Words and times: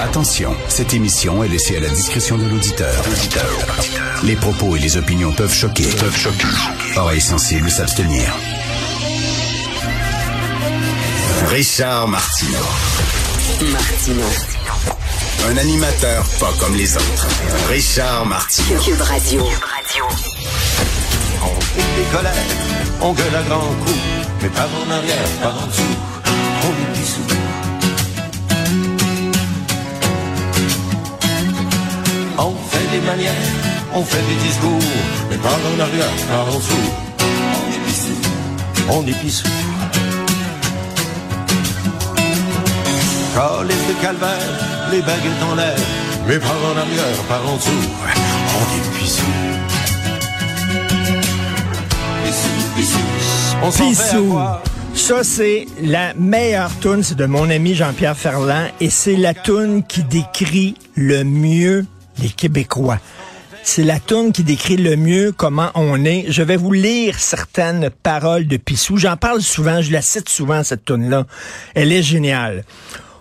Attention, 0.00 0.54
cette 0.68 0.94
émission 0.94 1.42
est 1.42 1.48
laissée 1.48 1.76
à 1.76 1.80
la 1.80 1.88
discrétion 1.88 2.36
de 2.36 2.44
l'auditeur. 2.44 2.92
Les 4.22 4.36
propos 4.36 4.76
et 4.76 4.78
les 4.78 4.96
opinions 4.96 5.32
peuvent 5.32 5.52
choquer. 5.52 5.84
Peuvent 5.84 6.16
choquer. 6.16 6.46
Oreilles 6.96 7.20
sensibles 7.20 7.70
s'abstenir. 7.70 8.32
Richard 11.48 12.08
Martineau. 12.08 12.58
Martino. 13.72 14.24
Un 15.48 15.56
animateur 15.56 16.24
pas 16.40 16.52
comme 16.58 16.74
les 16.74 16.96
autres. 16.96 17.26
Richard 17.68 18.26
Martineau. 18.26 18.80
Cube 18.80 19.00
Radio. 19.00 19.44
On 21.42 21.60
fait 21.60 22.02
des 22.02 22.16
colères, 22.16 22.32
on 23.00 23.12
gueule 23.12 23.36
à 23.36 23.42
grands 23.42 23.74
coups, 23.84 23.98
mais 24.42 24.48
pas 24.48 24.66
en 24.66 24.90
arrière, 24.90 25.28
pas 25.42 25.50
en 25.50 25.66
dessous, 25.66 25.82
on 26.64 26.70
est 26.70 26.98
pissou. 26.98 27.43
On 32.36 32.54
fait 32.70 32.90
des 32.90 33.06
manières, 33.06 33.32
on 33.94 34.02
fait 34.02 34.22
des 34.28 34.34
discours, 34.46 34.78
mais 35.30 35.36
pas 35.36 35.48
en 35.48 35.80
arrière, 35.80 36.06
pas 36.28 36.42
en 36.50 36.58
dessous, 36.58 36.74
on 37.20 37.72
est 37.72 37.86
pissou. 37.86 38.16
On 38.90 39.06
est 39.06 39.20
pissou. 39.20 39.48
Calice 43.34 43.86
de 43.88 44.02
calvaire, 44.02 44.90
les 44.90 45.00
baguettes 45.00 45.42
en 45.50 45.54
l'air, 45.54 45.76
mais 46.26 46.38
pas 46.38 46.46
en 46.48 46.76
arrière, 46.76 47.18
pas 47.28 47.40
en 47.46 47.56
dessous, 47.56 47.70
on 48.56 48.64
est 48.76 48.98
pissou. 48.98 49.22
On 53.62 53.70
Pissou. 53.70 54.38
Ça, 54.94 55.24
c'est 55.24 55.66
la 55.82 56.12
meilleure 56.14 56.70
tune, 56.80 57.02
c'est 57.02 57.16
de 57.16 57.24
mon 57.24 57.48
ami 57.48 57.74
Jean-Pierre 57.74 58.16
Ferland, 58.16 58.68
et 58.80 58.90
c'est 58.90 59.16
la 59.16 59.32
tune 59.32 59.82
qui 59.82 60.02
décrit 60.02 60.74
le 60.94 61.24
mieux 61.24 61.86
les 62.18 62.30
Québécois. 62.30 62.98
C'est 63.62 63.82
la 63.82 63.98
tune 63.98 64.32
qui 64.32 64.44
décrit 64.44 64.76
le 64.76 64.94
mieux 64.94 65.32
comment 65.32 65.70
on 65.74 66.04
est. 66.04 66.26
Je 66.28 66.42
vais 66.42 66.56
vous 66.56 66.72
lire 66.72 67.18
certaines 67.18 67.88
paroles 67.88 68.46
de 68.46 68.58
Pissou. 68.58 68.98
J'en 68.98 69.16
parle 69.16 69.40
souvent, 69.40 69.80
je 69.80 69.90
la 69.90 70.02
cite 70.02 70.28
souvent, 70.28 70.62
cette 70.62 70.84
tune-là. 70.84 71.26
Elle 71.74 71.90
est 71.90 72.02
géniale. 72.02 72.64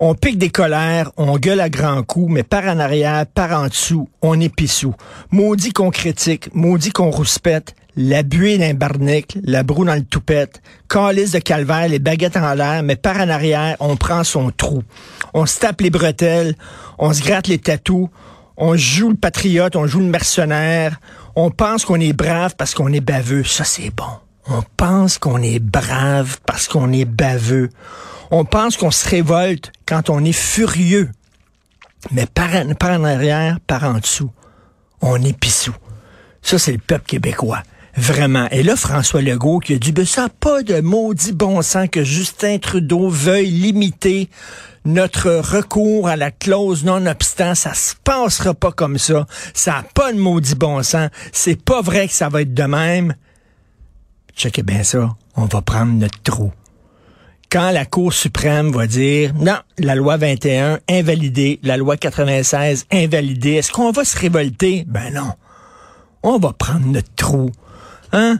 On 0.00 0.14
pique 0.16 0.38
des 0.38 0.50
colères, 0.50 1.12
on 1.16 1.38
gueule 1.38 1.60
à 1.60 1.70
grands 1.70 2.02
coups, 2.02 2.32
mais 2.32 2.42
par 2.42 2.64
en 2.64 2.80
arrière, 2.80 3.26
par 3.26 3.52
en 3.52 3.68
dessous, 3.68 4.08
on 4.22 4.40
est 4.40 4.54
pissou. 4.54 4.92
Maudit 5.30 5.72
qu'on 5.72 5.90
critique, 5.90 6.52
maudit 6.52 6.90
qu'on 6.90 7.10
rouspète, 7.10 7.76
la 7.96 8.24
buée 8.24 8.58
d'un 8.58 8.74
barnic, 8.74 9.38
la 9.44 9.62
broue 9.62 9.84
dans 9.84 9.94
le 9.94 10.02
toupette, 10.02 10.60
calice 10.88 11.30
de 11.30 11.38
calvaire, 11.38 11.88
les 11.88 12.00
baguettes 12.00 12.36
en 12.36 12.54
l'air, 12.54 12.82
mais 12.82 12.96
par 12.96 13.18
en 13.18 13.28
arrière, 13.28 13.76
on 13.78 13.96
prend 13.96 14.24
son 14.24 14.50
trou. 14.50 14.82
On 15.32 15.46
se 15.46 15.60
tape 15.60 15.80
les 15.80 15.90
bretelles, 15.90 16.56
on 16.98 17.12
se 17.12 17.22
gratte 17.22 17.46
les 17.46 17.58
tatous, 17.58 18.08
on 18.56 18.76
joue 18.76 19.10
le 19.10 19.16
patriote, 19.16 19.76
on 19.76 19.86
joue 19.86 20.00
le 20.00 20.06
mercenaire, 20.06 21.00
on 21.36 21.50
pense 21.50 21.84
qu'on 21.84 22.00
est 22.00 22.12
brave 22.12 22.54
parce 22.56 22.74
qu'on 22.74 22.92
est 22.92 23.00
baveux. 23.00 23.44
Ça, 23.44 23.64
c'est 23.64 23.90
bon. 23.90 24.04
On 24.46 24.62
pense 24.76 25.18
qu'on 25.18 25.42
est 25.42 25.58
brave 25.58 26.38
parce 26.46 26.68
qu'on 26.68 26.92
est 26.92 27.04
baveux. 27.06 27.70
On 28.30 28.44
pense 28.44 28.76
qu'on 28.76 28.90
se 28.90 29.08
révolte 29.08 29.72
quand 29.86 30.10
on 30.10 30.24
est 30.24 30.32
furieux. 30.32 31.10
Mais 32.10 32.26
par, 32.26 32.50
en- 32.54 33.04
arrière, 33.04 33.58
par 33.66 33.84
en 33.84 33.94
dessous, 33.98 34.30
on 35.00 35.22
est 35.22 35.38
pissou. 35.38 35.72
Ça, 36.42 36.58
c'est 36.58 36.72
le 36.72 36.78
peuple 36.78 37.06
québécois. 37.06 37.62
Vraiment. 37.96 38.48
Et 38.50 38.62
là, 38.62 38.76
François 38.76 39.22
Legault 39.22 39.60
qui 39.60 39.74
a 39.74 39.78
dit, 39.78 39.92
ben, 39.92 40.04
ça 40.04 40.22
n'a 40.22 40.28
pas 40.28 40.62
de 40.62 40.80
maudit 40.80 41.32
bon 41.32 41.62
sens 41.62 41.88
que 41.90 42.02
Justin 42.02 42.58
Trudeau 42.58 43.08
veuille 43.08 43.50
limiter 43.50 44.28
notre 44.84 45.30
recours 45.30 46.08
à 46.08 46.16
la 46.16 46.30
clause 46.30 46.84
non-obstant. 46.84 47.54
Ça 47.54 47.72
se 47.74 47.94
passera 48.02 48.52
pas 48.52 48.72
comme 48.72 48.98
ça. 48.98 49.26
Ça 49.54 49.72
n'a 49.72 49.84
pas 49.94 50.12
de 50.12 50.18
maudit 50.18 50.56
bon 50.56 50.82
sens. 50.82 51.10
C'est 51.32 51.62
pas 51.62 51.82
vrai 51.82 52.08
que 52.08 52.14
ça 52.14 52.28
va 52.28 52.42
être 52.42 52.54
de 52.54 52.64
même. 52.64 53.14
Checkez 54.36 54.62
bien 54.62 54.82
ça. 54.82 55.14
On 55.36 55.44
va 55.44 55.62
prendre 55.62 55.92
notre 55.92 56.20
trou 56.22 56.52
quand 57.54 57.70
la 57.70 57.84
Cour 57.84 58.12
suprême 58.12 58.72
va 58.72 58.88
dire 58.88 59.32
non, 59.34 59.58
la 59.78 59.94
loi 59.94 60.16
21 60.16 60.80
invalidée, 60.90 61.60
la 61.62 61.76
loi 61.76 61.96
96 61.96 62.86
invalidée, 62.90 63.52
est-ce 63.52 63.70
qu'on 63.70 63.92
va 63.92 64.04
se 64.04 64.18
révolter? 64.18 64.84
Ben 64.88 65.14
non. 65.14 65.30
On 66.24 66.38
va 66.38 66.52
prendre 66.52 66.84
notre 66.86 67.14
trou. 67.14 67.52
Hein? 68.14 68.38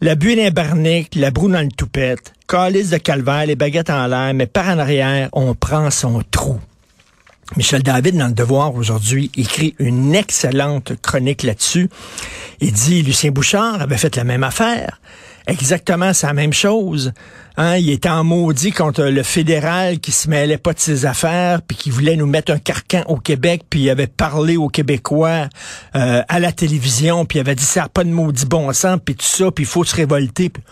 La 0.00 0.16
buée 0.16 0.34
d'un 0.34 0.50
barnic, 0.50 1.14
la 1.14 1.30
broue 1.30 1.48
dans 1.48 1.60
le 1.60 1.68
toupette, 1.68 2.32
calice 2.48 2.90
de 2.90 2.96
calvaire, 2.96 3.46
les 3.46 3.54
baguettes 3.54 3.88
en 3.88 4.08
l'air, 4.08 4.34
mais 4.34 4.46
par 4.46 4.68
en 4.68 4.80
arrière, 4.80 5.28
on 5.32 5.54
prend 5.54 5.88
son 5.92 6.20
trou. 6.32 6.58
Michel 7.56 7.82
David, 7.82 8.16
dans 8.16 8.26
le 8.26 8.32
Devoir 8.32 8.74
aujourd'hui, 8.74 9.30
écrit 9.36 9.74
une 9.78 10.14
excellente 10.14 10.94
chronique 11.00 11.42
là-dessus. 11.42 11.88
Il 12.60 12.72
dit, 12.72 13.02
Lucien 13.02 13.30
Bouchard 13.30 13.80
avait 13.80 13.98
fait 13.98 14.16
la 14.16 14.24
même 14.24 14.42
affaire. 14.42 15.00
Exactement, 15.46 16.12
la 16.22 16.32
même 16.32 16.54
chose. 16.54 17.12
Hein, 17.56 17.76
il 17.76 17.90
était 17.90 18.08
en 18.08 18.24
maudit 18.24 18.72
contre 18.72 19.04
le 19.04 19.22
fédéral 19.22 20.00
qui 20.00 20.10
se 20.10 20.28
mêlait 20.28 20.58
pas 20.58 20.72
de 20.72 20.80
ses 20.80 21.04
affaires, 21.04 21.60
puis 21.62 21.76
qui 21.76 21.90
voulait 21.90 22.16
nous 22.16 22.26
mettre 22.26 22.50
un 22.50 22.58
carcan 22.58 23.04
au 23.08 23.16
Québec, 23.16 23.62
puis 23.68 23.80
il 23.80 23.90
avait 23.90 24.06
parlé 24.06 24.56
aux 24.56 24.68
Québécois 24.68 25.48
euh, 25.94 26.22
à 26.26 26.40
la 26.40 26.50
télévision, 26.50 27.26
puis 27.26 27.38
il 27.38 27.40
avait 27.40 27.54
dit 27.54 27.64
ça 27.64 27.82
n'a 27.82 27.88
pas 27.88 28.04
de 28.04 28.10
maudit 28.10 28.46
bon 28.46 28.72
sens, 28.72 28.98
puis 29.04 29.14
tout 29.14 29.26
ça, 29.26 29.50
puis 29.50 29.64
il 29.64 29.68
faut 29.68 29.84
se 29.84 29.94
révolter. 29.94 30.48
Puis 30.48 30.62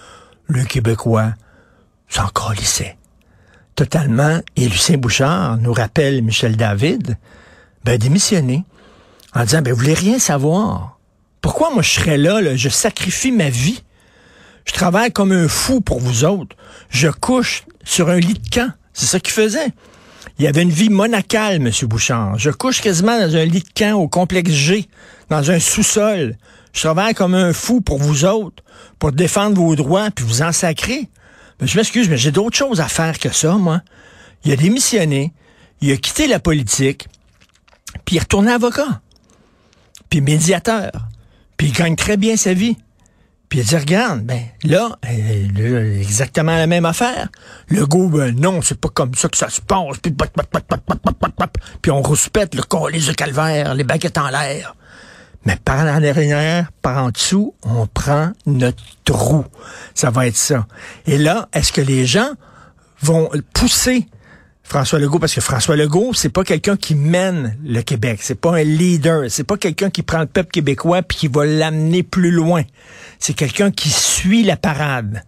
le 0.48 0.64
Québécois 0.64 1.34
s'en 2.08 2.28
calissait 2.28 2.96
totalement. 3.74 4.40
Et 4.56 4.68
Lucien 4.68 4.96
Bouchard 4.96 5.58
nous 5.58 5.72
rappelle 5.72 6.22
Michel 6.22 6.56
David, 6.56 7.16
ben, 7.84 7.98
démissionner 7.98 8.64
en 9.34 9.44
disant, 9.44 9.62
ben, 9.62 9.72
vous 9.72 9.80
voulez 9.80 9.94
rien 9.94 10.18
savoir. 10.18 10.98
Pourquoi 11.40 11.72
moi 11.72 11.82
je 11.82 11.90
serais 11.90 12.18
là, 12.18 12.40
là, 12.40 12.54
je 12.56 12.68
sacrifie 12.68 13.32
ma 13.32 13.50
vie. 13.50 13.82
Je 14.64 14.72
travaille 14.72 15.12
comme 15.12 15.32
un 15.32 15.48
fou 15.48 15.80
pour 15.80 15.98
vous 15.98 16.24
autres. 16.24 16.56
Je 16.88 17.08
couche 17.08 17.64
sur 17.84 18.08
un 18.08 18.20
lit 18.20 18.34
de 18.34 18.48
camp. 18.48 18.72
C'est 18.92 19.06
ça 19.06 19.18
qu'il 19.18 19.32
faisait. 19.32 19.72
Il 20.38 20.46
avait 20.46 20.62
une 20.62 20.70
vie 20.70 20.88
monacale, 20.88 21.56
M. 21.56 21.70
Bouchard. 21.82 22.38
Je 22.38 22.50
couche 22.50 22.80
quasiment 22.80 23.18
dans 23.18 23.36
un 23.36 23.44
lit 23.44 23.62
de 23.62 23.72
camp 23.74 23.94
au 23.94 24.08
complexe 24.08 24.50
G, 24.50 24.88
dans 25.30 25.50
un 25.50 25.58
sous-sol. 25.58 26.36
Je 26.72 26.80
travaille 26.80 27.14
comme 27.14 27.34
un 27.34 27.52
fou 27.52 27.80
pour 27.80 27.98
vous 27.98 28.24
autres, 28.24 28.62
pour 28.98 29.12
défendre 29.12 29.56
vos 29.56 29.74
droits, 29.76 30.10
puis 30.10 30.24
vous 30.24 30.42
en 30.42 30.52
sacrer. 30.52 31.08
Ben, 31.58 31.66
je 31.66 31.76
m'excuse, 31.76 32.08
mais 32.08 32.16
j'ai 32.16 32.32
d'autres 32.32 32.56
choses 32.56 32.80
à 32.80 32.88
faire 32.88 33.18
que 33.18 33.30
ça, 33.30 33.54
moi. 33.56 33.82
Il 34.44 34.52
a 34.52 34.56
démissionné, 34.56 35.32
il 35.80 35.92
a 35.92 35.96
quitté 35.96 36.26
la 36.26 36.40
politique, 36.40 37.06
puis 38.04 38.16
il 38.16 38.18
est 38.18 38.22
retourné 38.22 38.52
avocat, 38.52 39.00
puis 40.10 40.20
médiateur, 40.20 40.90
puis 41.56 41.68
il 41.68 41.72
gagne 41.72 41.96
très 41.96 42.16
bien 42.16 42.36
sa 42.36 42.54
vie. 42.54 42.76
Puis 43.48 43.60
il 43.60 43.62
a 43.62 43.64
dit, 43.64 43.76
regarde, 43.76 44.20
ben 44.22 44.40
euh, 44.64 44.88
là, 45.54 45.98
exactement 46.00 46.56
la 46.56 46.66
même 46.66 46.86
affaire. 46.86 47.28
Le 47.68 47.84
goût, 47.86 48.08
ben 48.08 48.34
non, 48.34 48.62
c'est 48.62 48.80
pas 48.80 48.88
comme 48.88 49.14
ça 49.14 49.28
que 49.28 49.36
ça 49.36 49.50
se 49.50 49.60
passe. 49.60 49.98
Puis, 50.02 50.14
puis 51.82 51.90
on 51.90 52.00
rouspète 52.00 52.54
le 52.54 52.62
colis 52.62 53.06
de 53.06 53.12
calvaire, 53.12 53.74
les 53.74 53.84
baguettes 53.84 54.16
en 54.16 54.30
l'air. 54.30 54.74
Mais 55.44 55.56
par 55.64 55.80
en 55.80 56.02
arrière, 56.02 56.70
par 56.82 57.04
en 57.04 57.10
dessous, 57.10 57.54
on 57.62 57.86
prend 57.86 58.30
notre 58.46 58.82
trou. 59.04 59.44
Ça 59.94 60.10
va 60.10 60.26
être 60.28 60.36
ça. 60.36 60.66
Et 61.06 61.18
là, 61.18 61.48
est-ce 61.52 61.72
que 61.72 61.80
les 61.80 62.06
gens 62.06 62.30
vont 63.00 63.28
pousser? 63.52 64.06
François 64.62 65.00
Legault, 65.00 65.18
parce 65.18 65.34
que 65.34 65.40
François 65.40 65.74
Legault, 65.76 66.14
c'est 66.14 66.28
pas 66.30 66.44
quelqu'un 66.44 66.76
qui 66.76 66.94
mène 66.94 67.58
le 67.64 67.82
Québec, 67.82 68.20
c'est 68.22 68.40
pas 68.40 68.56
un 68.56 68.62
leader, 68.62 69.24
c'est 69.28 69.44
pas 69.44 69.56
quelqu'un 69.56 69.90
qui 69.90 70.02
prend 70.02 70.20
le 70.20 70.26
peuple 70.26 70.50
québécois 70.50 71.02
puis 71.02 71.18
qui 71.18 71.28
va 71.28 71.44
l'amener 71.44 72.02
plus 72.04 72.30
loin. 72.30 72.62
C'est 73.18 73.34
quelqu'un 73.34 73.70
qui 73.72 73.90
suit 73.90 74.44
la 74.44 74.56
parade. 74.56 75.24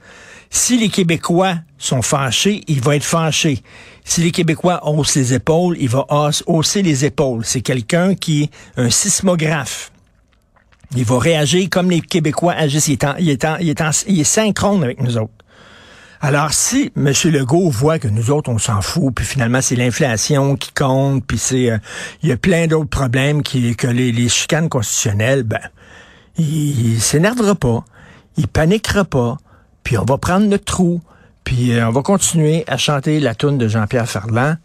Si 0.49 0.79
les 0.79 0.89
Québécois 0.89 1.57
sont 1.79 2.01
fâchés, 2.01 2.63
il 2.69 2.81
va 2.81 2.95
être 2.95 3.05
fâché. 3.05 3.61
Si 4.05 4.21
les 4.23 4.31
Québécois 4.31 4.87
haussent 4.89 5.17
les 5.17 5.35
épaules, 5.35 5.77
il 5.81 5.89
va 5.89 6.07
hausse- 6.09 6.45
hausser 6.47 6.81
les 6.83 7.05
épaules. 7.05 7.45
C'est 7.45 7.61
quelqu'un 7.61 8.15
qui 8.15 8.45
est 8.45 8.51
un 8.77 8.89
sismographe. 8.89 9.91
Il 10.97 11.05
va 11.05 11.19
réagir 11.19 11.69
comme 11.71 11.91
les 11.91 12.01
Québécois 12.01 12.53
agissent. 12.55 12.89
Il 12.89 12.93
est, 12.93 13.05
en- 13.05 13.17
il 13.19 13.29
est 13.31 13.45
en- 13.45 13.57
il 13.59 13.69
est 13.69 13.81
en- 13.81 13.91
il 14.07 14.21
est 14.21 14.25
synchrone 14.25 14.85
avec 14.85 15.01
nous 15.01 15.17
autres. 15.17 15.33
Alors, 16.21 16.53
si 16.55 16.91
M. 16.97 17.13
Legault 17.25 17.69
voit 17.69 17.99
que 17.99 18.09
nous 18.09 18.31
autres, 18.31 18.51
on 18.51 18.57
s'en 18.59 18.81
fout, 18.81 19.15
puis 19.15 19.27
finalement, 19.27 19.61
c'est 19.61 19.77
l'inflation 19.77 20.57
qui 20.57 20.73
compte, 20.73 21.23
puis 21.27 21.37
c'est 21.37 21.71
euh, 21.71 21.79
il 22.23 22.31
y 22.31 22.33
a 22.33 22.37
plein 22.39 22.67
d'autres 22.67 22.89
problèmes 22.89 23.43
qui, 23.43 23.77
que 23.77 23.87
les, 23.89 24.29
chicanes 24.31 24.71
constitutionnelles, 24.71 25.43
ben, 25.43 25.61
il, 26.39 26.95
il 26.95 27.01
s'énervera 27.01 27.55
pas, 27.55 27.85
il 28.39 28.49
paniquera 28.49 29.05
pas, 29.05 29.37
puis 29.83 29.99
on 29.99 30.05
va 30.05 30.17
prendre 30.17 30.47
notre 30.47 30.65
trou, 30.65 31.03
puis 31.45 31.73
euh, 31.73 31.87
on 31.89 31.93
va 31.93 32.01
continuer 32.01 32.65
à 32.69 32.79
chanter 32.79 33.21
la 33.21 33.35
toune 33.35 33.59
de 33.59 33.69
Jean-Pierre 33.69 34.09
Ferland, 34.09 34.57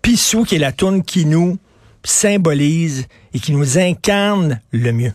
Pissou, 0.00 0.44
qui 0.44 0.54
est 0.54 0.58
la 0.60 0.72
toune 0.72 1.02
qui 1.02 1.26
nous 1.26 1.58
symbolise 2.04 3.06
et 3.34 3.38
qui 3.40 3.52
nous 3.52 3.76
incarne 3.78 4.60
le 4.72 4.92
mieux. 4.92 5.12